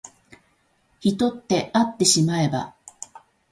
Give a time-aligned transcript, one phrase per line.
[0.99, 2.73] 人ってあってしまえば